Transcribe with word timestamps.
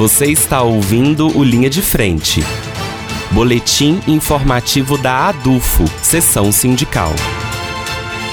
Você 0.00 0.28
está 0.28 0.62
ouvindo 0.62 1.28
o 1.36 1.44
Linha 1.44 1.68
de 1.68 1.82
Frente. 1.82 2.42
Boletim 3.32 4.00
informativo 4.08 4.96
da 4.96 5.28
ADUFO, 5.28 5.84
Sessão 6.02 6.50
Sindical. 6.50 7.12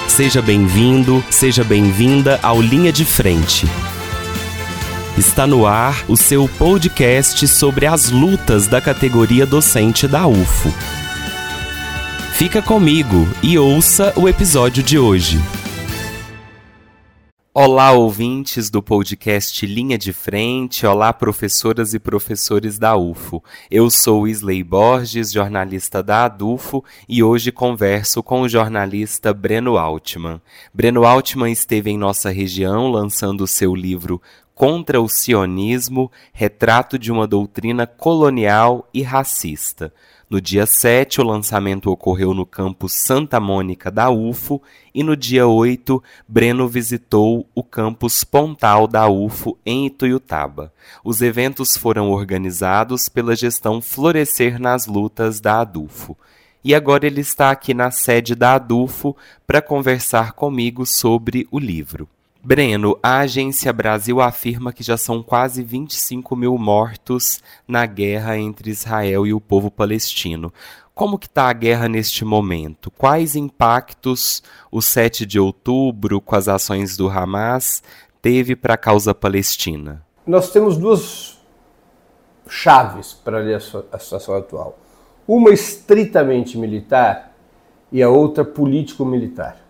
Seja 0.08 0.42
bem-vindo, 0.42 1.22
seja 1.30 1.66
bem-vinda 1.66 2.40
ao 2.42 2.62
Linha 2.62 2.90
de 2.90 3.04
Frente. 3.04 3.68
Está 5.18 5.46
no 5.46 5.66
ar 5.68 6.06
o 6.08 6.16
seu 6.16 6.48
podcast 6.48 7.46
sobre 7.50 7.86
as 7.86 8.12
lutas 8.12 8.66
da 8.68 8.80
categoria 8.80 9.46
docente 9.46 10.08
da 10.08 10.26
UFO. 10.26 10.74
Fica 12.32 12.62
comigo 12.62 13.28
e 13.44 13.60
ouça 13.60 14.14
o 14.16 14.30
episódio 14.30 14.82
de 14.82 14.98
hoje. 14.98 15.38
Olá, 17.60 17.92
ouvintes 17.92 18.70
do 18.70 18.84
podcast 18.84 19.66
Linha 19.66 19.98
de 19.98 20.14
Frente. 20.14 20.86
Olá, 20.86 21.12
professoras 21.12 21.96
e 21.96 22.00
professores 22.00 22.78
da 22.78 22.96
UFO. 22.96 23.44
Eu 23.72 23.90
sou 23.90 24.28
Isley 24.28 24.64
Borges, 24.64 25.32
jornalista 25.32 26.04
da 26.04 26.26
ADUFO, 26.26 26.86
e 27.10 27.24
hoje 27.24 27.52
converso 27.52 28.22
com 28.22 28.42
o 28.42 28.48
jornalista 28.48 29.34
Breno 29.34 29.76
Altman. 29.76 30.40
Breno 30.72 31.04
Altman 31.04 31.52
esteve 31.52 31.90
em 31.90 31.98
nossa 31.98 32.30
região 32.30 32.92
lançando 32.92 33.48
seu 33.48 33.74
livro 33.74 34.22
Contra 34.54 35.02
o 35.02 35.10
Sionismo 35.10 36.12
Retrato 36.32 37.00
de 37.00 37.12
uma 37.12 37.26
Doutrina 37.26 37.88
Colonial 37.88 38.88
e 38.94 39.02
Racista. 39.02 39.92
No 40.30 40.42
dia 40.42 40.66
7, 40.66 41.22
o 41.22 41.24
lançamento 41.24 41.90
ocorreu 41.90 42.34
no 42.34 42.46
campus 42.46 42.92
Santa 43.06 43.40
Mônica 43.40 43.90
da 43.90 44.10
UFO 44.10 44.62
e 44.94 45.02
no 45.02 45.16
dia 45.16 45.48
8, 45.48 46.04
Breno 46.28 46.68
visitou 46.68 47.48
o 47.56 47.64
campus 47.64 48.26
Pontal 48.26 48.88
da 48.90 49.08
UFO 49.08 49.58
em 49.66 49.86
Ituiutaba. 49.86 50.74
Os 51.02 51.22
eventos 51.22 51.78
foram 51.78 52.12
organizados 52.12 53.08
pela 53.08 53.38
gestão 53.38 53.82
Florescer 53.82 54.60
nas 54.60 54.86
Lutas 54.86 55.40
da 55.40 55.62
ADUFO. 55.62 56.18
E 56.62 56.76
agora 56.76 57.08
ele 57.08 57.22
está 57.22 57.50
aqui 57.50 57.74
na 57.74 57.90
sede 57.90 58.36
da 58.36 58.56
ADUFO 58.56 59.16
para 59.46 59.62
conversar 59.62 60.34
comigo 60.34 60.86
sobre 60.86 61.48
o 61.50 61.58
livro. 61.58 62.10
Breno, 62.48 62.98
a 63.04 63.18
Agência 63.18 63.74
Brasil 63.74 64.22
afirma 64.22 64.72
que 64.72 64.82
já 64.82 64.96
são 64.96 65.22
quase 65.22 65.62
25 65.62 66.34
mil 66.34 66.58
mortos 66.58 67.42
na 67.68 67.86
guerra 67.86 68.38
entre 68.38 68.70
Israel 68.70 69.28
e 69.28 69.34
o 69.34 69.42
povo 69.42 69.70
palestino. 69.70 70.54
Como 70.96 71.20
que 71.20 71.26
está 71.26 71.50
a 71.50 71.52
guerra 71.52 71.90
neste 71.90 72.24
momento? 72.24 72.90
Quais 72.90 73.36
impactos 73.36 74.42
o 74.72 74.82
7 74.82 75.26
de 75.26 75.38
outubro, 75.38 76.22
com 76.22 76.38
as 76.38 76.48
ações 76.48 76.96
do 76.96 77.10
Hamas, 77.10 77.84
teve 78.22 78.56
para 78.56 78.76
a 78.76 78.78
causa 78.78 79.14
palestina? 79.14 80.02
Nós 80.26 80.50
temos 80.50 80.78
duas 80.78 81.38
chaves 82.48 83.12
para 83.12 83.40
ler 83.40 83.62
a 83.92 84.00
situação 84.00 84.34
atual. 84.34 84.80
Uma 85.28 85.50
estritamente 85.50 86.58
militar 86.58 87.36
e 87.92 88.02
a 88.02 88.08
outra 88.08 88.46
político-militar. 88.46 89.67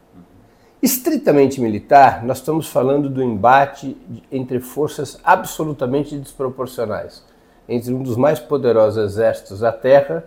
Estritamente 0.82 1.60
militar, 1.60 2.24
nós 2.24 2.38
estamos 2.38 2.68
falando 2.68 3.10
do 3.10 3.24
embate 3.24 3.98
entre 4.32 4.60
forças 4.60 5.20
absolutamente 5.24 6.16
desproporcionais, 6.16 7.24
entre 7.68 7.92
um 7.92 8.04
dos 8.04 8.16
mais 8.16 8.40
poderosos 8.40 9.04
exércitos 9.04 9.62
da 9.62 9.72
Terra 9.72 10.26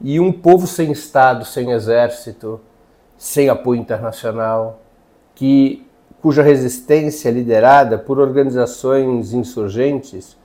e 0.00 0.18
um 0.18 0.32
povo 0.32 0.66
sem 0.66 0.90
Estado, 0.90 1.44
sem 1.44 1.70
exército, 1.70 2.60
sem 3.16 3.48
apoio 3.48 3.80
internacional, 3.80 4.80
que, 5.36 5.86
cuja 6.20 6.42
resistência 6.42 7.28
é 7.28 7.32
liderada 7.32 7.96
por 7.96 8.18
organizações 8.18 9.32
insurgentes 9.32 10.36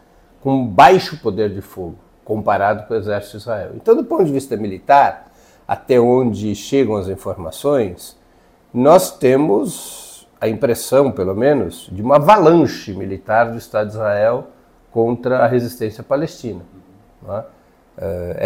com 0.42 0.68
baixo 0.68 1.20
poder 1.22 1.50
de 1.52 1.62
fogo, 1.62 1.96
comparado 2.24 2.88
com 2.88 2.94
o 2.94 2.98
exército 2.98 3.38
de 3.38 3.44
Israel. 3.44 3.72
Então, 3.76 3.96
do 3.96 4.04
ponto 4.04 4.26
de 4.26 4.32
vista 4.32 4.56
militar, 4.56 5.32
até 5.68 6.00
onde 6.00 6.54
chegam 6.54 6.96
as 6.96 7.08
informações, 7.08 8.16
nós 8.74 9.12
temos 9.18 10.28
a 10.42 10.50
impressão, 10.50 11.12
pelo 11.12 11.36
menos, 11.36 11.88
de 11.92 12.02
uma 12.02 12.16
avalanche 12.16 12.92
militar 12.94 13.52
do 13.52 13.58
Estado 13.58 13.88
de 13.88 13.94
Israel 13.94 14.48
contra 14.92 15.40
a 15.40 15.48
resistência 15.48 16.04
palestina. 16.04 16.62
É? 17.30 17.44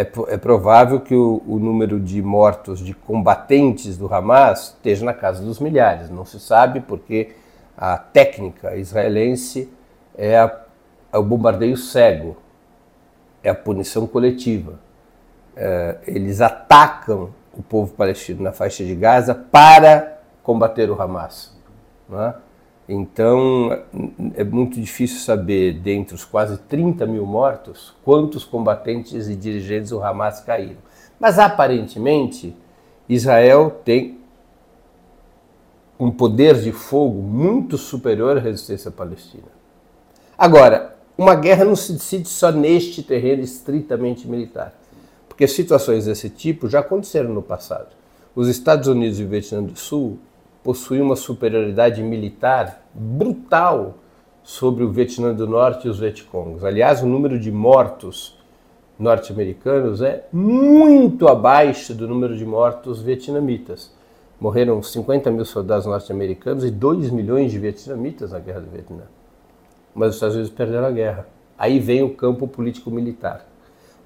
é, 0.28 0.36
provável 0.36 1.00
que 1.00 1.14
o, 1.14 1.42
o, 1.46 1.58
número 1.58 1.98
de 1.98 2.20
mortos 2.22 2.80
de 2.80 2.94
combatentes 2.94 3.96
do 3.96 4.12
Hamas 4.12 4.74
esteja 4.76 5.04
na 5.04 5.14
casa 5.14 5.42
dos 5.42 5.58
milhares. 5.58 6.10
Não 6.10 6.24
se 6.24 6.38
sabe 6.38 6.80
porque 6.80 7.34
a 7.76 7.96
técnica 7.96 8.76
israelense 8.76 9.72
é, 10.16 10.38
a, 10.38 10.56
é 11.12 11.18
o 11.18 11.22
bombardeio 11.22 11.76
cego, 11.76 12.36
é 13.42 13.48
a 13.50 13.54
punição 13.54 14.06
coletiva. 14.06 14.78
É, 15.56 15.96
eles 16.06 16.40
atacam 16.40 17.30
o 17.52 17.62
povo 17.62 17.92
palestino 17.94 18.42
na 18.42 18.52
faixa 18.52 18.84
de 18.84 18.94
Gaza 18.94 19.34
para 19.34 20.17
combater 20.48 20.90
o 20.90 20.98
Hamas. 20.98 21.52
É? 22.10 22.32
Então, 22.88 23.82
é 24.34 24.42
muito 24.42 24.80
difícil 24.80 25.18
saber, 25.18 25.74
dentre 25.74 26.14
os 26.14 26.24
quase 26.24 26.56
30 26.56 27.04
mil 27.04 27.26
mortos, 27.26 27.94
quantos 28.02 28.44
combatentes 28.44 29.28
e 29.28 29.36
dirigentes 29.36 29.90
do 29.90 30.02
Hamas 30.02 30.40
caíram. 30.40 30.78
Mas, 31.20 31.38
aparentemente, 31.38 32.56
Israel 33.06 33.78
tem 33.84 34.18
um 36.00 36.10
poder 36.10 36.58
de 36.62 36.72
fogo 36.72 37.20
muito 37.20 37.76
superior 37.76 38.38
à 38.38 38.40
resistência 38.40 38.90
palestina. 38.90 39.48
Agora, 40.38 40.96
uma 41.18 41.34
guerra 41.34 41.66
não 41.66 41.76
se 41.76 41.92
decide 41.92 42.26
só 42.26 42.50
neste 42.50 43.02
terreno 43.02 43.42
estritamente 43.42 44.26
militar, 44.26 44.72
porque 45.28 45.46
situações 45.46 46.06
desse 46.06 46.30
tipo 46.30 46.70
já 46.70 46.80
aconteceram 46.80 47.34
no 47.34 47.42
passado. 47.42 47.88
Os 48.34 48.48
Estados 48.48 48.88
Unidos 48.88 49.20
e 49.20 49.24
o 49.24 49.28
Vietnã 49.28 49.62
do 49.62 49.78
Sul 49.78 50.18
possuía 50.68 51.02
uma 51.02 51.16
superioridade 51.16 52.02
militar 52.02 52.86
brutal 52.92 53.94
sobre 54.42 54.84
o 54.84 54.92
Vietnã 54.92 55.32
do 55.32 55.46
Norte 55.46 55.86
e 55.86 55.90
os 55.90 55.98
Vietcongs. 55.98 56.62
Aliás, 56.62 57.02
o 57.02 57.06
número 57.06 57.38
de 57.38 57.50
mortos 57.50 58.38
norte-americanos 58.98 60.02
é 60.02 60.26
muito 60.30 61.26
abaixo 61.26 61.94
do 61.94 62.06
número 62.06 62.36
de 62.36 62.44
mortos 62.44 63.00
vietnamitas. 63.00 63.90
Morreram 64.38 64.82
50 64.82 65.30
mil 65.30 65.46
soldados 65.46 65.86
norte-americanos 65.86 66.62
e 66.62 66.70
2 66.70 67.12
milhões 67.12 67.50
de 67.50 67.58
vietnamitas 67.58 68.32
na 68.32 68.38
Guerra 68.38 68.60
do 68.60 68.70
Vietnã. 68.70 69.04
Mas 69.94 70.10
os 70.10 70.14
Estados 70.16 70.36
Unidos 70.36 70.52
perderam 70.52 70.86
a 70.86 70.90
guerra. 70.90 71.26
Aí 71.56 71.78
vem 71.78 72.02
o 72.02 72.14
campo 72.14 72.46
político-militar, 72.46 73.46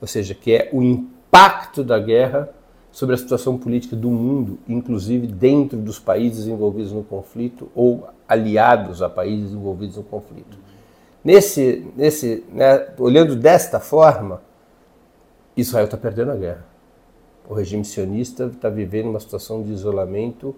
ou 0.01 0.07
seja, 0.07 0.33
que 0.33 0.55
é 0.55 0.71
o 0.73 0.81
impacto 0.81 1.83
da 1.83 1.99
guerra 1.99 2.51
sobre 2.93 3.15
a 3.15 3.19
situação 3.19 3.59
política 3.59 3.97
do 3.97 4.11
mundo, 4.11 4.59
inclusive 4.69 5.27
dentro 5.27 5.79
dos 5.79 5.99
países 5.99 6.47
envolvidos 6.47 6.93
no 6.93 7.03
conflito 7.03 7.69
ou 7.75 8.07
aliados 8.29 9.03
a 9.03 9.09
países 9.09 9.53
envolvidos 9.53 9.97
no 9.97 10.05
conflito. 10.05 10.59
Nesse, 11.25 11.91
nesse, 11.97 12.45
né, 12.53 12.89
olhando 12.99 13.35
desta 13.35 13.81
forma, 13.81 14.43
Israel 15.57 15.87
está 15.87 15.97
perdendo 15.97 16.33
a 16.33 16.37
guerra. 16.37 16.67
O 17.49 17.55
regime 17.55 17.85
sionista 17.85 18.45
está 18.47 18.69
vivendo 18.69 19.09
uma 19.09 19.21
situação 19.21 19.63
de 19.63 19.73
isolamento 19.73 20.55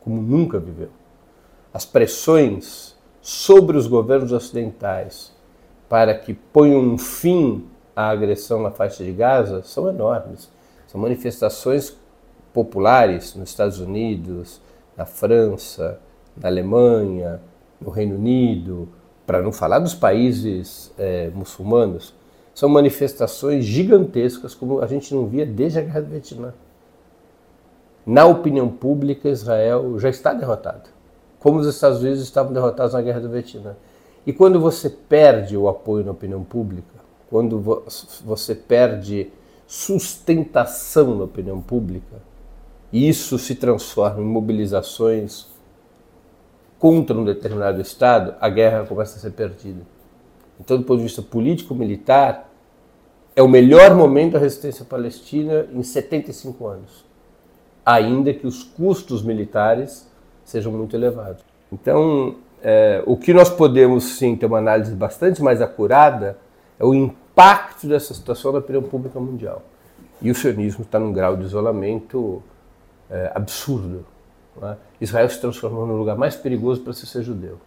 como 0.00 0.20
nunca 0.20 0.58
viveu. 0.58 0.88
As 1.72 1.84
pressões 1.84 2.96
sobre 3.20 3.76
os 3.76 3.86
governos 3.86 4.32
ocidentais 4.32 5.32
para 5.88 6.14
que 6.14 6.32
ponham 6.34 6.80
um 6.80 6.98
fim 6.98 7.66
à 7.94 8.08
agressão 8.08 8.62
na 8.62 8.70
faixa 8.70 9.04
de 9.04 9.12
Gaza 9.12 9.62
são 9.62 9.88
enormes. 9.88 10.50
São 10.94 11.00
manifestações 11.00 11.96
populares 12.52 13.34
nos 13.34 13.48
Estados 13.48 13.80
Unidos, 13.80 14.60
na 14.96 15.04
França, 15.04 15.98
na 16.36 16.46
Alemanha, 16.46 17.40
no 17.80 17.90
Reino 17.90 18.14
Unido, 18.14 18.88
para 19.26 19.42
não 19.42 19.50
falar 19.50 19.80
dos 19.80 19.92
países 19.92 20.94
é, 20.96 21.30
muçulmanos, 21.34 22.14
são 22.54 22.68
manifestações 22.68 23.64
gigantescas 23.64 24.54
como 24.54 24.80
a 24.80 24.86
gente 24.86 25.12
não 25.12 25.26
via 25.26 25.44
desde 25.44 25.80
a 25.80 25.82
Guerra 25.82 26.02
do 26.02 26.10
Vietnã. 26.10 26.54
Na 28.06 28.24
opinião 28.26 28.68
pública, 28.68 29.28
Israel 29.28 29.98
já 29.98 30.08
está 30.08 30.32
derrotado, 30.32 30.90
como 31.40 31.58
os 31.58 31.66
Estados 31.66 32.02
Unidos 32.02 32.20
estavam 32.20 32.52
derrotados 32.52 32.94
na 32.94 33.02
Guerra 33.02 33.18
do 33.18 33.30
Vietnã. 33.30 33.74
E 34.24 34.32
quando 34.32 34.60
você 34.60 34.88
perde 34.88 35.56
o 35.56 35.68
apoio 35.68 36.04
na 36.04 36.12
opinião 36.12 36.44
pública, 36.44 36.94
quando 37.28 37.58
você 38.24 38.54
perde 38.54 39.32
sustentação 39.66 41.16
na 41.16 41.24
opinião 41.24 41.60
pública, 41.60 42.22
e 42.92 43.08
isso 43.08 43.38
se 43.38 43.54
transforma 43.54 44.20
em 44.20 44.24
mobilizações 44.24 45.46
contra 46.78 47.16
um 47.16 47.24
determinado 47.24 47.80
Estado, 47.80 48.34
a 48.40 48.48
guerra 48.48 48.84
começa 48.84 49.16
a 49.16 49.20
ser 49.20 49.30
perdida. 49.30 49.80
Então, 50.60 50.76
do 50.76 50.84
ponto 50.84 50.98
de 50.98 51.04
vista 51.04 51.22
político-militar, 51.22 52.48
é 53.34 53.42
o 53.42 53.48
melhor 53.48 53.94
momento 53.94 54.34
da 54.34 54.38
resistência 54.38 54.84
palestina 54.84 55.66
em 55.72 55.82
75 55.82 56.66
anos, 56.66 57.04
ainda 57.84 58.32
que 58.32 58.46
os 58.46 58.62
custos 58.62 59.22
militares 59.22 60.08
sejam 60.44 60.70
muito 60.70 60.94
elevados. 60.94 61.42
Então, 61.72 62.36
é, 62.62 63.02
o 63.06 63.16
que 63.16 63.34
nós 63.34 63.50
podemos 63.50 64.04
sim 64.16 64.36
ter 64.36 64.46
uma 64.46 64.58
análise 64.58 64.94
bastante 64.94 65.42
mais 65.42 65.60
acurada 65.60 66.38
é 66.78 66.84
o 66.84 66.94
impacto 66.94 67.23
dessa 67.84 68.14
situação 68.14 68.52
na 68.52 68.58
opinião 68.58 68.82
pública 68.82 69.18
mundial. 69.18 69.62
E 70.22 70.30
o 70.30 70.34
sionismo 70.34 70.84
está 70.84 70.98
num 70.98 71.12
grau 71.12 71.36
de 71.36 71.44
isolamento 71.44 72.42
é, 73.10 73.32
absurdo. 73.34 74.06
É? 74.62 74.76
Israel 75.00 75.28
se 75.28 75.40
transformou 75.40 75.86
no 75.86 75.96
lugar 75.96 76.16
mais 76.16 76.36
perigoso 76.36 76.80
para 76.80 76.92
se 76.92 77.06
ser 77.06 77.22
judeu. 77.22 77.58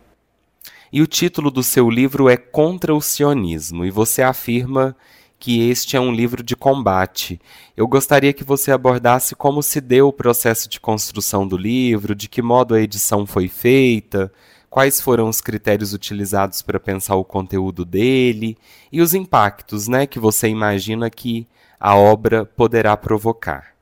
E 0.92 1.02
o 1.02 1.08
título 1.08 1.52
do 1.52 1.62
seu 1.62 1.90
livro 1.90 2.30
é 2.30 2.38
Contra 2.38 2.96
o 2.96 3.02
Sionismo, 3.02 3.84
e 3.84 3.92
você 3.92 4.22
afirma 4.22 4.96
que 5.40 5.70
este 5.70 5.96
é 5.96 6.00
um 6.00 6.12
livro 6.12 6.42
de 6.42 6.56
combate. 6.56 7.40
Eu 7.76 7.88
gostaria 7.88 8.34
que 8.34 8.44
você 8.44 8.72
abordasse 8.72 9.36
como 9.36 9.62
se 9.62 9.80
deu 9.80 10.08
o 10.08 10.14
processo 10.14 10.68
de 10.68 10.80
construção 10.80 11.48
do 11.48 11.58
livro, 11.58 12.16
de 12.16 12.28
que 12.28 12.42
modo 12.42 12.74
a 12.74 12.82
edição 12.82 13.26
foi 13.26 13.48
feita, 13.48 14.32
quais 14.78 15.02
foram 15.02 15.28
os 15.28 15.42
critérios 15.42 15.92
utilizados 15.92 16.62
para 16.62 16.80
pensar 16.80 17.16
o 17.16 17.26
conteúdo 17.26 17.84
dele 17.84 18.56
e 18.92 19.02
os 19.02 19.16
impactos 19.16 19.88
né, 19.88 20.06
que 20.06 20.20
você 20.20 20.50
imagina 20.50 21.10
que 21.10 21.48
a 21.80 21.96
obra 21.96 22.46
poderá 22.46 22.96
provocar. 22.96 23.74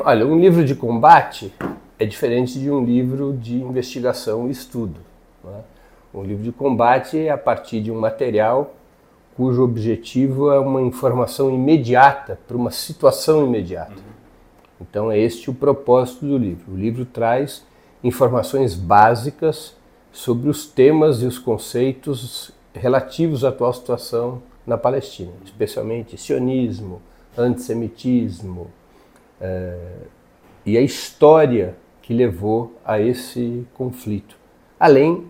Olha, 0.00 0.26
um 0.26 0.36
livro 0.36 0.64
de 0.64 0.74
combate 0.74 1.54
é 2.00 2.04
diferente 2.04 2.58
de 2.58 2.68
um 2.68 2.84
livro 2.84 3.32
de 3.32 3.54
investigação 3.54 4.48
e 4.48 4.50
estudo. 4.50 4.98
Né? 5.44 5.60
Um 6.12 6.24
livro 6.24 6.42
de 6.42 6.50
combate 6.50 7.16
é 7.16 7.30
a 7.30 7.38
partir 7.38 7.80
de 7.80 7.92
um 7.92 8.00
material 8.00 8.74
cujo 9.36 9.62
objetivo 9.62 10.50
é 10.50 10.58
uma 10.58 10.82
informação 10.82 11.48
imediata 11.48 12.40
para 12.48 12.56
uma 12.56 12.72
situação 12.72 13.46
imediata. 13.46 14.02
Então 14.80 15.12
é 15.12 15.16
este 15.16 15.48
o 15.48 15.54
propósito 15.54 16.26
do 16.26 16.36
livro. 16.36 16.72
O 16.72 16.76
livro 16.76 17.04
traz 17.04 17.64
informações 18.02 18.74
básicas 18.74 19.76
sobre 20.14 20.48
os 20.48 20.64
temas 20.64 21.22
e 21.22 21.26
os 21.26 21.40
conceitos 21.40 22.52
relativos 22.72 23.44
à 23.44 23.48
atual 23.48 23.72
situação 23.72 24.40
na 24.64 24.78
Palestina, 24.78 25.32
especialmente 25.44 26.16
sionismo, 26.16 27.02
antissemitismo 27.36 28.70
é, 29.40 29.76
e 30.64 30.78
a 30.78 30.80
história 30.80 31.74
que 32.00 32.14
levou 32.14 32.78
a 32.84 33.00
esse 33.00 33.66
conflito, 33.74 34.36
além 34.78 35.26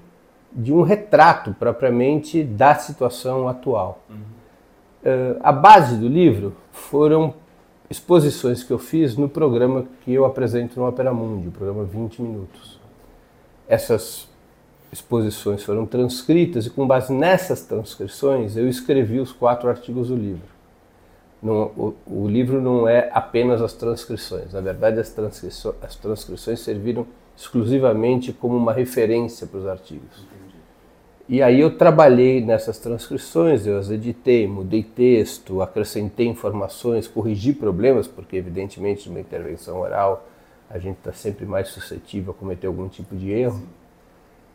de 0.52 0.70
um 0.70 0.82
retrato 0.82 1.56
propriamente 1.58 2.44
da 2.44 2.74
situação 2.74 3.48
atual. 3.48 4.04
Uhum. 4.08 4.16
Uh, 4.16 5.40
a 5.42 5.50
base 5.50 5.96
do 5.96 6.08
livro 6.08 6.54
foram 6.70 7.34
exposições 7.90 8.62
que 8.62 8.72
eu 8.72 8.78
fiz 8.78 9.16
no 9.16 9.28
programa 9.28 9.86
que 10.02 10.12
eu 10.12 10.24
apresento 10.24 10.78
no 10.78 10.86
Opera 10.86 11.12
Mundi, 11.12 11.48
o 11.48 11.50
programa 11.50 11.84
20 11.84 12.22
Minutos. 12.22 12.80
Essas 13.68 14.28
exposições 14.94 15.62
foram 15.64 15.84
transcritas 15.84 16.66
e, 16.66 16.70
com 16.70 16.86
base 16.86 17.12
nessas 17.12 17.62
transcrições, 17.62 18.56
eu 18.56 18.68
escrevi 18.68 19.18
os 19.18 19.32
quatro 19.32 19.68
artigos 19.68 20.08
do 20.08 20.16
livro. 20.16 20.54
Não, 21.42 21.64
o, 21.76 21.94
o, 22.06 22.28
livro 22.28 22.62
não 22.62 22.88
é 22.88 23.10
apenas 23.12 23.60
as 23.60 23.74
transcrições, 23.74 24.52
na 24.52 24.60
verdade, 24.60 24.98
as, 24.98 25.10
transcrições, 25.10 25.74
as 25.82 25.96
transcrições 25.96 26.60
serviram 26.60 27.06
exclusivamente 27.36 28.32
como 28.32 28.56
uma 28.56 28.72
referência 28.72 29.46
para 29.46 29.58
os 29.58 29.66
artigos. 29.66 30.24
E 31.28 31.42
aí 31.42 31.60
eu 31.60 31.76
trabalhei 31.76 32.40
nessas 32.40 32.78
transcrições, 32.78 33.66
eu 33.66 33.78
as 33.78 33.90
editei, 33.90 34.46
mudei 34.46 34.82
texto, 34.82 35.60
acrescentei 35.60 36.26
informações, 36.26 37.08
corrigi 37.08 37.52
problemas, 37.52 38.06
porque 38.06 38.36
evidentemente 38.36 39.08
numa 39.08 39.20
intervenção 39.20 39.80
oral 39.80 40.28
a 40.70 40.78
gente 40.78 40.98
está 40.98 41.12
sempre 41.12 41.44
mais 41.44 41.68
suscetível 41.68 42.32
a 42.32 42.34
cometer 42.34 42.66
algum 42.66 42.88
tipo 42.88 43.16
de 43.16 43.30
erro. 43.30 43.62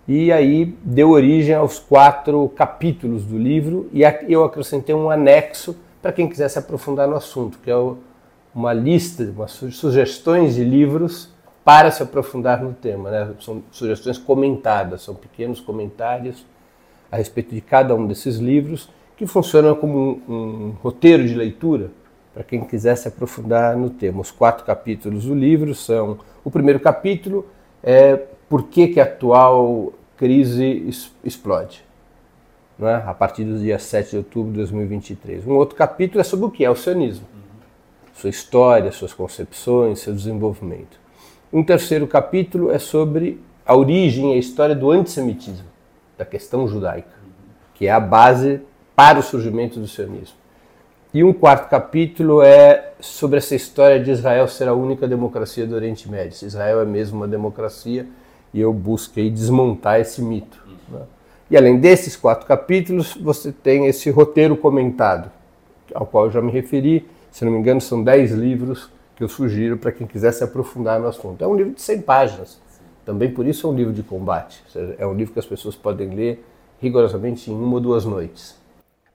E 0.08 0.32
aí 0.32 0.76
deu 0.84 1.12
origem 1.12 1.54
aos 1.54 1.78
quatro 1.78 2.50
capítulos 2.50 3.24
do 3.24 3.38
livro 3.38 3.90
e 3.94 4.02
eu 4.28 4.44
acrescentei 4.44 4.96
um 4.96 5.10
anexo 5.10 5.76
para 6.02 6.12
quem 6.12 6.28
quisesse 6.28 6.58
aprofundar 6.58 7.08
no 7.08 7.16
assunto, 7.16 7.60
que 7.60 7.70
é 7.70 7.76
uma 8.56 8.74
lista, 8.74 9.24
umas 9.24 9.52
sugestões 9.52 10.56
de 10.56 10.64
livros 10.64 11.30
para 11.64 11.92
se 11.92 12.02
aprofundar 12.02 12.64
no 12.64 12.74
tema. 12.74 13.12
Né? 13.12 13.34
São 13.40 13.62
sugestões 13.72 14.18
comentadas, 14.18 15.02
são 15.04 15.14
pequenos 15.14 15.60
comentários 15.60 16.46
a 17.12 17.18
respeito 17.18 17.54
de 17.54 17.62
cada 17.62 17.94
um 17.94 18.08
desses 18.08 18.38
livros, 18.38 18.90
que 19.18 19.28
funcionam 19.28 19.76
como 19.76 20.22
um, 20.28 20.34
um 20.34 20.70
roteiro 20.82 21.28
de 21.28 21.36
leitura 21.36 21.92
para 22.34 22.44
quem 22.44 22.64
quisesse 22.64 23.08
aprofundar 23.08 23.76
no 23.76 23.90
tema. 23.90 24.22
Os 24.22 24.32
quatro 24.32 24.66
capítulos 24.66 25.26
do 25.26 25.36
livro 25.36 25.76
são: 25.76 26.20
o 26.44 26.50
primeiro 26.50 26.80
capítulo 26.80 27.46
é 27.84 28.20
por 28.50 28.64
que, 28.64 28.88
que 28.88 29.00
a 29.00 29.04
atual 29.04 29.94
crise 30.18 30.90
explode, 31.24 31.86
é? 32.82 32.96
a 33.06 33.14
partir 33.14 33.46
do 33.46 33.60
dia 33.60 33.78
7 33.78 34.10
de 34.10 34.18
outubro 34.18 34.52
de 34.52 34.58
2023. 34.58 35.48
Um 35.48 35.54
outro 35.54 35.76
capítulo 35.76 36.20
é 36.20 36.24
sobre 36.24 36.46
o 36.48 36.52
que 36.52 36.66
é 36.66 36.70
o 36.70 36.76
sionismo, 36.76 37.26
sua 38.14 38.30
história, 38.30 38.92
suas 38.92 39.14
concepções, 39.14 40.00
seu 40.00 40.14
desenvolvimento. 40.14 41.00
Um 41.54 41.64
terceiro 41.64 42.08
capítulo 42.08 42.72
é 42.72 42.80
sobre 42.80 43.40
a 43.66 43.76
origem 43.76 44.32
e 44.32 44.36
a 44.36 44.38
história 44.38 44.76
do 44.76 44.92
antissemitismo 44.92 45.68
da 46.18 46.26
questão 46.26 46.68
judaica, 46.68 47.14
que 47.76 47.88
é 47.88 47.92
a 47.92 48.00
base 48.00 48.62
para 48.96 49.20
o 49.20 49.24
surgimento 49.24 49.80
do 49.80 49.88
sionismo. 49.88 50.36
E 51.14 51.24
um 51.24 51.34
quarto 51.34 51.70
capítulo 51.70 52.42
é 52.42 52.92
sobre 53.00 53.38
essa 53.38 53.56
história 53.56 54.00
de 54.00 54.12
Israel 54.12 54.48
ser 54.48 54.68
a 54.68 54.74
única 54.74 55.08
democracia 55.08 55.66
do 55.66 55.74
Oriente 55.74 56.10
Médio. 56.10 56.34
Se 56.34 56.46
Israel 56.46 56.82
é 56.82 56.86
mesmo 56.86 57.18
uma 57.18 57.28
democracia, 57.28 58.06
e 58.54 58.60
eu 58.60 58.74
busquei 58.74 59.30
desmontar 59.30 60.00
esse 60.00 60.22
mito. 60.22 60.64
Né? 60.90 61.02
E 61.52 61.58
além 61.58 61.80
desses 61.80 62.16
quatro 62.16 62.46
capítulos, 62.46 63.16
você 63.16 63.52
tem 63.52 63.88
esse 63.88 64.10
roteiro 64.10 64.56
comentado, 64.56 65.32
ao 65.94 66.06
qual 66.06 66.26
eu 66.26 66.32
já 66.32 66.42
me 66.42 66.52
referi. 66.52 67.08
Se 67.32 67.46
não 67.46 67.52
me 67.52 67.60
engano, 67.60 67.82
são 67.82 68.04
dez 68.04 68.32
livros 68.32 68.90
que 69.16 69.24
eu 69.24 69.30
sugiro 69.30 69.78
para 69.78 69.92
quem 69.92 70.08
quiser 70.08 70.32
se 70.32 70.44
aprofundar 70.44 71.00
no 71.00 71.08
assunto. 71.08 71.44
É 71.44 71.48
um 71.48 71.56
livro 71.56 71.74
de 71.74 71.82
100 71.82 72.02
páginas 72.02 72.60
também 73.10 73.32
por 73.32 73.48
isso 73.48 73.66
é 73.66 73.70
um 73.72 73.74
livro 73.74 73.92
de 73.92 74.04
combate. 74.04 74.64
É 75.00 75.08
um 75.08 75.16
livro 75.16 75.34
que 75.34 75.40
as 75.40 75.46
pessoas 75.48 75.76
podem 75.76 76.14
ler 76.14 76.46
rigorosamente 76.80 77.50
em 77.50 77.56
uma 77.56 77.74
ou 77.74 77.80
duas 77.80 78.06
noites. 78.06 78.56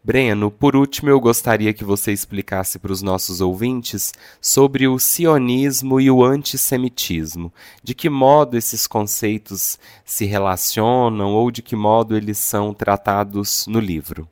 Breno, 0.04 0.50
por 0.50 0.76
último, 0.76 1.08
eu 1.08 1.18
gostaria 1.18 1.72
que 1.72 1.82
você 1.82 2.12
explicasse 2.12 2.78
para 2.78 2.92
os 2.92 3.00
nossos 3.00 3.40
ouvintes 3.40 4.12
sobre 4.38 4.86
o 4.86 4.98
sionismo 4.98 5.98
e 5.98 6.10
o 6.10 6.22
antissemitismo. 6.22 7.50
De 7.82 7.94
que 7.94 8.10
modo 8.10 8.54
esses 8.54 8.86
conceitos 8.86 9.78
se 10.04 10.26
relacionam 10.26 11.32
ou 11.32 11.50
de 11.50 11.62
que 11.62 11.74
modo 11.74 12.14
eles 12.14 12.36
são 12.36 12.74
tratados 12.74 13.66
no 13.66 13.80
livro? 13.80 14.28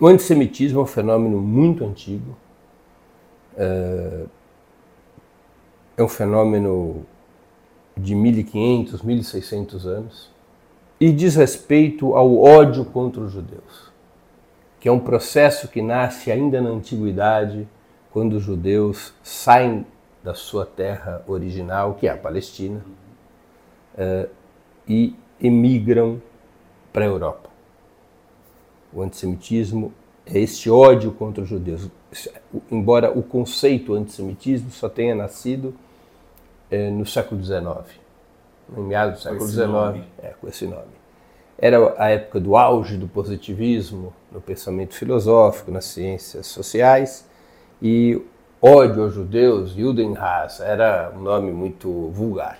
O 0.00 0.06
antissemitismo 0.06 0.78
é 0.78 0.82
um 0.84 0.86
fenômeno 0.86 1.40
muito 1.40 1.84
antigo. 1.84 2.36
É, 3.56 4.26
é 5.96 6.02
um 6.04 6.08
fenômeno 6.08 7.04
de 7.96 8.14
1500, 8.14 9.02
1600 9.02 9.86
anos, 9.86 10.30
e 11.00 11.10
diz 11.10 11.34
respeito 11.34 12.14
ao 12.14 12.38
ódio 12.38 12.84
contra 12.84 13.22
os 13.22 13.32
judeus, 13.32 13.90
que 14.86 14.88
é 14.88 14.92
um 14.92 15.00
processo 15.00 15.66
que 15.66 15.82
nasce 15.82 16.30
ainda 16.30 16.60
na 16.60 16.70
antiguidade, 16.70 17.66
quando 18.12 18.34
os 18.34 18.44
judeus 18.44 19.12
saem 19.20 19.84
da 20.22 20.32
sua 20.32 20.64
terra 20.64 21.24
original, 21.26 21.94
que 21.94 22.06
é 22.06 22.12
a 22.12 22.16
Palestina, 22.16 22.84
uh, 23.98 24.30
e 24.88 25.16
emigram 25.42 26.22
para 26.92 27.04
a 27.04 27.08
Europa. 27.08 27.50
O 28.92 29.02
antissemitismo 29.02 29.92
é 30.24 30.38
este 30.38 30.70
ódio 30.70 31.10
contra 31.10 31.42
os 31.42 31.48
judeus. 31.48 31.90
Embora 32.70 33.10
o 33.10 33.24
conceito 33.24 33.92
antissemitismo 33.92 34.70
só 34.70 34.88
tenha 34.88 35.16
nascido 35.16 35.74
é, 36.70 36.90
no 36.90 37.04
século 37.04 37.42
XIX, 37.42 37.98
no 38.68 38.84
meados 38.84 39.18
do 39.18 39.22
século 39.24 39.48
XIX, 39.48 40.06
é, 40.22 40.28
com 40.40 40.46
esse 40.46 40.64
nome. 40.64 41.05
Era 41.58 41.94
a 41.98 42.10
época 42.10 42.38
do 42.38 42.56
auge 42.56 42.96
do 42.96 43.08
positivismo 43.08 44.12
no 44.30 44.40
pensamento 44.40 44.94
filosófico, 44.94 45.70
nas 45.70 45.86
ciências 45.86 46.46
sociais, 46.46 47.26
e 47.80 48.20
ódio 48.60 49.04
aos 49.04 49.14
judeus, 49.14 49.70
Judenhass, 49.70 50.60
era 50.60 51.12
um 51.16 51.20
nome 51.20 51.50
muito 51.50 52.10
vulgar. 52.10 52.58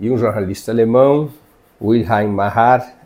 E 0.00 0.10
um 0.10 0.18
jornalista 0.18 0.72
alemão, 0.72 1.30
Wilhelm 1.80 2.32
Mahar, 2.32 2.96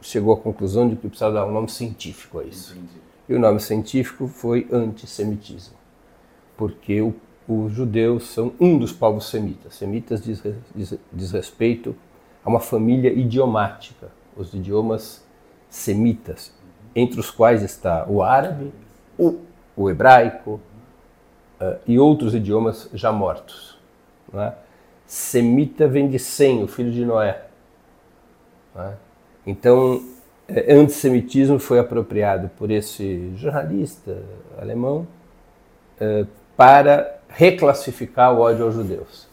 chegou 0.00 0.34
à 0.34 0.36
conclusão 0.36 0.88
de 0.88 0.96
que 0.96 1.08
precisava 1.08 1.34
dar 1.34 1.46
um 1.46 1.52
nome 1.52 1.68
científico 1.68 2.38
a 2.38 2.44
isso. 2.44 2.72
Entendi. 2.72 3.00
E 3.28 3.34
o 3.34 3.40
nome 3.40 3.58
científico 3.58 4.28
foi 4.28 4.68
antissemitismo, 4.70 5.74
porque 6.56 7.00
o 7.00 7.12
os 7.48 7.72
judeus 7.72 8.28
são 8.28 8.52
um 8.58 8.76
dos 8.76 8.92
povos 8.92 9.30
semitas. 9.30 9.76
Semitas 9.76 10.20
diz, 10.20 10.42
diz, 10.74 10.94
diz 11.12 11.30
respeito 11.30 11.94
a 12.46 12.48
uma 12.48 12.60
família 12.60 13.12
idiomática, 13.12 14.08
os 14.36 14.54
idiomas 14.54 15.26
semitas, 15.68 16.54
entre 16.94 17.18
os 17.18 17.28
quais 17.28 17.60
está 17.60 18.06
o 18.08 18.22
árabe, 18.22 18.72
o, 19.18 19.40
o 19.76 19.90
hebraico 19.90 20.60
uh, 21.60 21.76
e 21.84 21.98
outros 21.98 22.36
idiomas 22.36 22.88
já 22.94 23.10
mortos. 23.10 23.76
É? 24.32 24.52
Semita 25.04 25.88
vem 25.88 26.08
de 26.08 26.20
Sem, 26.20 26.62
o 26.62 26.68
filho 26.68 26.92
de 26.92 27.04
Noé. 27.04 27.46
É? 28.76 28.92
Então, 29.44 30.04
é, 30.46 30.72
antissemitismo 30.72 31.58
foi 31.58 31.80
apropriado 31.80 32.48
por 32.56 32.70
esse 32.70 33.34
jornalista 33.34 34.22
alemão 34.56 35.06
é, 35.98 36.24
para 36.56 37.18
reclassificar 37.28 38.32
o 38.32 38.40
ódio 38.40 38.64
aos 38.64 38.74
judeus. 38.74 39.26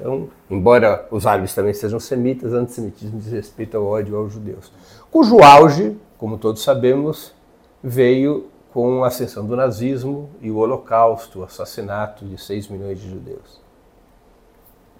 Então, 0.00 0.30
embora 0.48 1.06
os 1.10 1.26
árabes 1.26 1.54
também 1.54 1.74
sejam 1.74 2.00
semitas, 2.00 2.54
antissemitismo 2.54 3.20
diz 3.20 3.30
respeito 3.30 3.76
ao 3.76 3.84
ódio 3.84 4.16
aos 4.16 4.32
judeus. 4.32 4.72
Cujo 5.10 5.42
auge, 5.42 5.94
como 6.16 6.38
todos 6.38 6.62
sabemos, 6.62 7.34
veio 7.84 8.46
com 8.72 9.04
a 9.04 9.08
ascensão 9.08 9.44
do 9.44 9.54
nazismo 9.54 10.30
e 10.40 10.50
o 10.50 10.56
holocausto, 10.56 11.40
o 11.40 11.44
assassinato 11.44 12.24
de 12.24 12.40
6 12.40 12.68
milhões 12.68 12.98
de 12.98 13.10
judeus. 13.10 13.60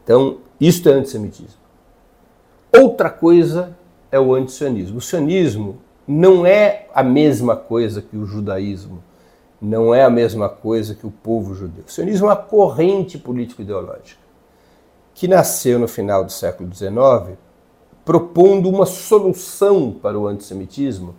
Então, 0.04 0.38
isto 0.61 0.90
é 0.90 0.92
antissemitismo. 0.92 1.61
Outra 2.71 3.09
coisa 3.09 3.75
é 4.12 4.21
o 4.21 4.35
antisionismo. 4.35 4.99
O 4.99 5.00
sionismo 5.00 5.78
não 6.07 6.45
é 6.45 6.88
a 6.95 7.02
mesma 7.02 7.57
coisa 7.57 8.02
que 8.02 8.19
o 8.19 8.26
judaísmo, 8.26 9.02
não 9.62 9.95
é 9.95 10.04
a 10.04 10.11
mesma 10.11 10.49
coisa 10.49 10.95
que 10.95 11.07
o 11.07 11.11
povo 11.11 11.54
judeu. 11.54 11.85
O 11.87 11.90
sionismo 11.90 12.26
é 12.26 12.30
uma 12.30 12.37
corrente 12.37 13.16
político-ideológica 13.16 14.29
que 15.20 15.28
nasceu 15.28 15.78
no 15.78 15.86
final 15.86 16.24
do 16.24 16.32
século 16.32 16.74
XIX, 16.74 17.36
propondo 18.06 18.70
uma 18.70 18.86
solução 18.86 19.92
para 19.92 20.18
o 20.18 20.26
antissemitismo, 20.26 21.14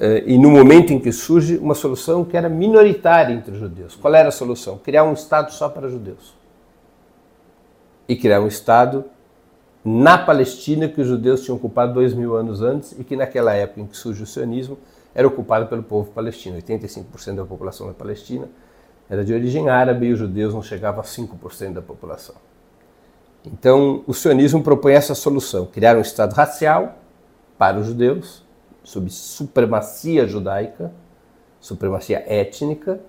eh, 0.00 0.24
e 0.26 0.36
no 0.36 0.50
momento 0.50 0.92
em 0.92 0.98
que 0.98 1.12
surge, 1.12 1.58
uma 1.58 1.76
solução 1.76 2.24
que 2.24 2.36
era 2.36 2.48
minoritária 2.48 3.32
entre 3.32 3.52
os 3.52 3.58
judeus. 3.60 3.94
Qual 3.94 4.12
era 4.12 4.30
a 4.30 4.32
solução? 4.32 4.78
Criar 4.78 5.04
um 5.04 5.12
Estado 5.12 5.52
só 5.52 5.68
para 5.68 5.88
judeus. 5.88 6.34
E 8.08 8.16
criar 8.16 8.40
um 8.40 8.48
Estado 8.48 9.04
na 9.84 10.18
Palestina 10.18 10.88
que 10.88 11.00
os 11.00 11.06
judeus 11.06 11.44
tinham 11.44 11.56
ocupado 11.56 11.94
dois 11.94 12.12
mil 12.12 12.34
anos 12.34 12.62
antes 12.62 12.98
e 12.98 13.04
que 13.04 13.14
naquela 13.14 13.54
época 13.54 13.80
em 13.80 13.86
que 13.86 13.96
surge 13.96 14.24
o 14.24 14.26
sionismo 14.26 14.76
era 15.14 15.28
ocupado 15.28 15.68
pelo 15.68 15.84
povo 15.84 16.10
palestino. 16.10 16.56
85% 16.56 17.36
da 17.36 17.44
população 17.44 17.86
da 17.86 17.94
Palestina 17.94 18.48
era 19.08 19.24
de 19.24 19.32
origem 19.32 19.68
árabe 19.68 20.06
e 20.06 20.12
os 20.12 20.18
judeus 20.18 20.52
não 20.52 20.62
chegavam 20.62 21.00
a 21.00 21.04
5% 21.04 21.74
da 21.74 21.80
população. 21.80 22.34
Então, 23.52 24.02
o 24.06 24.12
sionismo 24.12 24.62
propõe 24.62 24.92
essa 24.92 25.14
solução: 25.14 25.66
criar 25.66 25.96
um 25.96 26.00
Estado 26.00 26.34
racial 26.34 26.98
para 27.56 27.78
os 27.78 27.86
judeus, 27.86 28.44
sob 28.84 29.10
supremacia 29.10 30.26
judaica, 30.26 30.92
supremacia 31.60 32.24
étnica, 32.26 33.00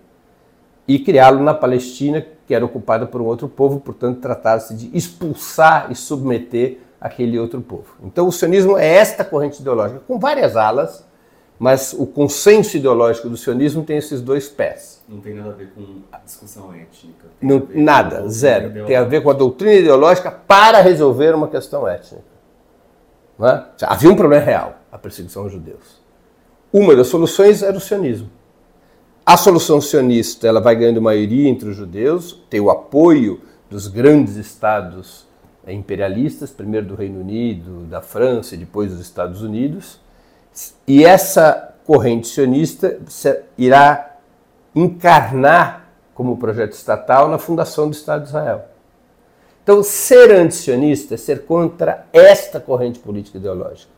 e 0.88 0.98
criá-lo 0.98 1.44
na 1.44 1.54
Palestina, 1.54 2.26
que 2.48 2.54
era 2.54 2.66
ocupada 2.66 3.06
por 3.06 3.22
um 3.22 3.26
outro 3.26 3.48
povo, 3.48 3.80
portanto, 3.80 4.20
tratava-se 4.20 4.74
de 4.74 4.98
expulsar 4.98 5.92
e 5.92 5.96
submeter 5.96 6.80
aquele 7.00 7.38
outro 7.38 7.62
povo. 7.62 7.96
Então, 8.04 8.28
o 8.28 8.32
sionismo 8.32 8.78
é 8.78 8.88
esta 8.88 9.24
corrente 9.24 9.62
ideológica, 9.62 10.02
com 10.08 10.18
várias 10.18 10.56
alas, 10.56 11.06
mas 11.60 11.92
o 11.92 12.08
consenso 12.08 12.78
ideológico 12.78 13.28
do 13.28 13.36
sionismo 13.36 13.84
tem 13.84 13.98
esses 13.98 14.22
dois 14.22 14.48
pés. 14.48 15.04
Não 15.10 15.20
tem 15.20 15.34
nada 15.34 15.50
a 15.50 15.54
ver 15.54 15.70
com 15.76 15.84
a 16.10 16.18
discussão 16.20 16.74
étnica. 16.74 17.28
Não, 17.42 17.68
nada, 17.76 18.30
zero. 18.30 18.86
Tem 18.86 18.96
a 18.96 19.04
ver 19.04 19.22
com 19.22 19.30
a 19.30 19.34
doutrina 19.34 19.74
ideológica 19.74 20.32
para 20.32 20.80
resolver 20.80 21.36
uma 21.36 21.50
questão 21.50 21.86
étnica. 21.86 22.24
É? 23.42 23.64
Havia 23.86 24.10
um 24.10 24.16
problema 24.16 24.44
real, 24.44 24.80
a 24.90 24.98
perseguição 24.98 25.44
aos 25.44 25.52
judeus. 25.52 26.00
Uma 26.72 26.96
das 26.96 27.08
soluções 27.08 27.62
era 27.62 27.76
o 27.76 27.82
sionismo. 27.82 28.30
A 29.26 29.36
solução 29.36 29.82
sionista 29.82 30.48
ela 30.48 30.62
vai 30.62 30.76
ganhando 30.76 31.02
maioria 31.02 31.50
entre 31.50 31.70
os 31.70 31.76
judeus, 31.76 32.42
tem 32.50 32.60
o 32.60 32.70
apoio 32.70 33.42
dos 33.70 33.88
grandes 33.88 34.38
estados 34.38 35.28
imperialistas, 35.68 36.52
primeiro 36.52 36.88
do 36.88 36.96
Reino 36.96 37.20
Unido, 37.20 37.86
da 37.86 38.02
França 38.02 38.56
e 38.56 38.58
depois 38.58 38.92
dos 38.92 39.02
Estados 39.02 39.42
Unidos. 39.42 40.00
E 40.88 41.06
essa 41.06 41.74
corrente 41.86 42.28
sionista 42.28 43.00
irá 43.58 44.18
encarnar 44.76 45.90
como 46.14 46.38
projeto 46.38 46.74
estatal 46.74 47.30
na 47.30 47.38
fundação 47.38 47.88
do 47.88 47.94
Estado 47.94 48.24
de 48.24 48.30
Israel. 48.30 48.66
Então, 49.64 49.84
ser 49.84 50.32
antisionista 50.32 51.14
é 51.14 51.18
ser 51.18 51.46
contra 51.46 52.08
esta 52.12 52.60
corrente 52.60 53.00
política 53.00 53.38
ideológica. 53.38 53.92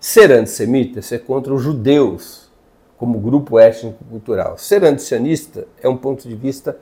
Ser 0.00 0.32
antissemita 0.32 0.98
é 0.98 1.02
ser 1.02 1.20
contra 1.20 1.54
os 1.54 1.62
judeus 1.62 2.50
como 2.98 3.18
grupo 3.18 3.58
étnico-cultural. 3.58 4.58
Ser 4.58 4.84
antisionista 4.84 5.66
é 5.82 5.88
um 5.88 5.96
ponto 5.96 6.28
de 6.28 6.34
vista 6.34 6.76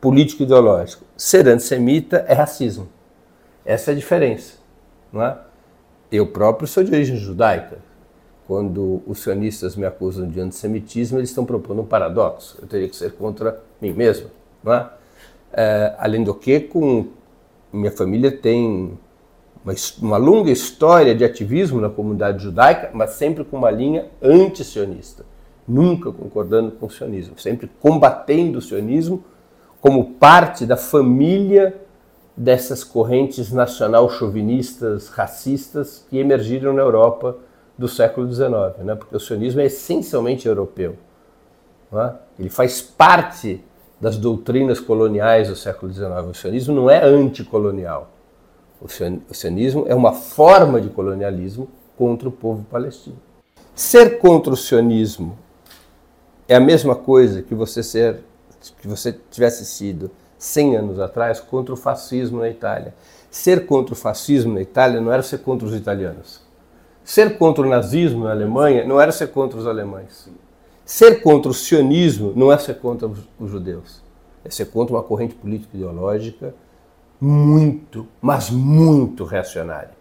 político-ideológico. 0.00 1.04
Ser 1.16 1.48
antissemita 1.48 2.24
é 2.28 2.34
racismo. 2.34 2.88
Essa 3.64 3.90
é 3.90 3.94
a 3.94 3.96
diferença. 3.96 4.54
Não 5.12 5.22
é? 5.22 5.38
Eu 6.12 6.26
próprio 6.26 6.68
sou 6.68 6.84
de 6.84 6.92
origem 6.92 7.16
judaica. 7.16 7.78
Quando 8.46 9.02
os 9.06 9.20
sionistas 9.20 9.74
me 9.74 9.84
acusam 9.84 10.28
de 10.28 10.40
antissemitismo, 10.40 11.18
eles 11.18 11.30
estão 11.30 11.44
propondo 11.44 11.82
um 11.82 11.86
paradoxo. 11.86 12.58
Eu 12.60 12.68
teria 12.68 12.88
que 12.88 12.94
ser 12.94 13.12
contra 13.12 13.60
mim 13.80 13.92
mesmo. 13.92 14.30
Não 14.62 14.72
é? 14.72 14.90
É, 15.52 15.94
além 15.98 16.22
do 16.22 16.34
que, 16.34 16.60
com 16.60 17.08
minha 17.72 17.90
família 17.90 18.30
tem 18.30 18.96
uma, 19.64 19.74
uma 20.00 20.16
longa 20.16 20.50
história 20.50 21.14
de 21.14 21.24
ativismo 21.24 21.80
na 21.80 21.90
comunidade 21.90 22.42
judaica, 22.42 22.90
mas 22.92 23.10
sempre 23.10 23.44
com 23.44 23.56
uma 23.56 23.70
linha 23.70 24.06
anti-sionista 24.22 25.24
nunca 25.66 26.12
concordando 26.12 26.72
com 26.72 26.86
o 26.86 26.90
sionismo, 26.90 27.38
sempre 27.38 27.70
combatendo 27.80 28.58
o 28.58 28.62
sionismo 28.62 29.24
como 29.80 30.14
parte 30.14 30.64
da 30.64 30.76
família 30.76 31.76
dessas 32.36 32.84
correntes 32.84 33.50
nacional-chauvinistas, 33.50 35.08
racistas 35.08 36.04
que 36.08 36.18
emergiram 36.18 36.72
na 36.72 36.82
Europa 36.82 37.36
do 37.78 37.88
século 37.88 38.32
XIX, 38.32 38.84
né? 38.84 38.94
porque 38.94 39.16
o 39.16 39.20
sionismo 39.20 39.60
é 39.60 39.66
essencialmente 39.66 40.48
europeu. 40.48 40.96
É? 41.92 42.12
Ele 42.38 42.50
faz 42.50 42.80
parte 42.80 43.62
das 44.00 44.16
doutrinas 44.16 44.80
coloniais 44.80 45.48
do 45.48 45.56
século 45.56 45.92
XIX. 45.92 46.10
O 46.30 46.34
sionismo 46.34 46.74
não 46.74 46.90
é 46.90 47.04
anticolonial. 47.04 48.10
O 48.80 48.88
sionismo 49.34 49.86
é 49.88 49.94
uma 49.94 50.12
forma 50.12 50.80
de 50.80 50.90
colonialismo 50.90 51.68
contra 51.96 52.28
o 52.28 52.32
povo 52.32 52.64
palestino. 52.64 53.16
Ser 53.74 54.18
contra 54.18 54.52
o 54.52 54.56
sionismo 54.56 55.38
é 56.46 56.56
a 56.56 56.60
mesma 56.60 56.94
coisa 56.94 57.42
que 57.42 57.54
você 57.54 57.82
ser 57.82 58.22
que 58.80 58.88
você 58.88 59.12
tivesse 59.30 59.64
sido 59.64 60.10
100 60.38 60.76
anos 60.76 60.98
atrás 60.98 61.40
contra 61.40 61.72
o 61.72 61.76
fascismo 61.76 62.40
na 62.40 62.48
Itália. 62.48 62.94
Ser 63.30 63.66
contra 63.66 63.92
o 63.92 63.96
fascismo 63.96 64.54
na 64.54 64.60
Itália 64.60 65.00
não 65.00 65.12
era 65.12 65.22
ser 65.22 65.38
contra 65.38 65.66
os 65.66 65.74
italianos. 65.74 66.45
Ser 67.06 67.38
contra 67.38 67.64
o 67.64 67.70
nazismo 67.70 68.24
na 68.24 68.32
Alemanha 68.32 68.84
não 68.84 69.00
era 69.00 69.12
ser 69.12 69.28
contra 69.28 69.56
os 69.56 69.64
alemães. 69.64 70.28
Ser 70.84 71.22
contra 71.22 71.48
o 71.48 71.54
sionismo 71.54 72.32
não 72.34 72.52
é 72.52 72.58
ser 72.58 72.80
contra 72.80 73.08
os 73.38 73.48
judeus. 73.48 74.02
É 74.44 74.50
ser 74.50 74.64
contra 74.66 74.96
uma 74.96 75.04
corrente 75.04 75.36
política 75.36 75.76
ideológica 75.76 76.52
muito, 77.20 78.08
mas 78.20 78.50
muito 78.50 79.22
reacionária, 79.22 79.92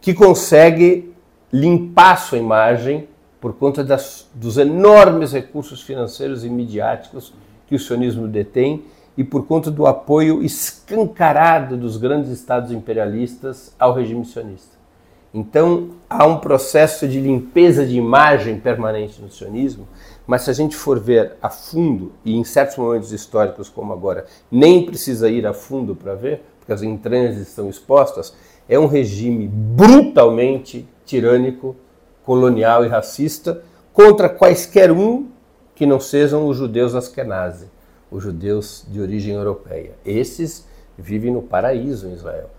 que 0.00 0.12
consegue 0.12 1.14
limpar 1.52 2.16
sua 2.16 2.38
imagem 2.38 3.08
por 3.40 3.52
conta 3.52 3.84
das, 3.84 4.28
dos 4.34 4.58
enormes 4.58 5.32
recursos 5.32 5.80
financeiros 5.80 6.44
e 6.44 6.50
midiáticos 6.50 7.32
que 7.68 7.76
o 7.76 7.78
sionismo 7.78 8.26
detém 8.26 8.82
e 9.16 9.22
por 9.22 9.46
conta 9.46 9.70
do 9.70 9.86
apoio 9.86 10.42
escancarado 10.42 11.76
dos 11.76 11.96
grandes 11.96 12.32
estados 12.32 12.72
imperialistas 12.72 13.72
ao 13.78 13.94
regime 13.94 14.24
sionista. 14.24 14.77
Então, 15.32 15.90
há 16.08 16.26
um 16.26 16.38
processo 16.38 17.06
de 17.06 17.20
limpeza 17.20 17.86
de 17.86 17.96
imagem 17.96 18.58
permanente 18.58 19.20
no 19.20 19.30
sionismo, 19.30 19.86
mas 20.26 20.42
se 20.42 20.50
a 20.50 20.54
gente 20.54 20.74
for 20.74 20.98
ver 20.98 21.32
a 21.42 21.50
fundo, 21.50 22.12
e 22.24 22.34
em 22.36 22.44
certos 22.44 22.76
momentos 22.76 23.12
históricos 23.12 23.68
como 23.68 23.92
agora, 23.92 24.26
nem 24.50 24.86
precisa 24.86 25.28
ir 25.28 25.46
a 25.46 25.52
fundo 25.52 25.94
para 25.94 26.14
ver, 26.14 26.42
porque 26.58 26.72
as 26.72 26.82
entranhas 26.82 27.36
estão 27.36 27.68
expostas, 27.68 28.34
é 28.68 28.78
um 28.78 28.86
regime 28.86 29.48
brutalmente 29.48 30.86
tirânico, 31.04 31.76
colonial 32.22 32.84
e 32.84 32.88
racista 32.88 33.62
contra 33.92 34.28
quaisquer 34.28 34.92
um 34.92 35.28
que 35.74 35.86
não 35.86 36.00
sejam 36.00 36.46
os 36.46 36.56
judeus 36.56 36.94
askenazi, 36.94 37.66
os 38.10 38.22
judeus 38.22 38.84
de 38.88 39.00
origem 39.00 39.34
europeia. 39.34 39.92
Esses 40.04 40.66
vivem 40.96 41.32
no 41.32 41.42
paraíso 41.42 42.06
em 42.06 42.12
Israel. 42.12 42.57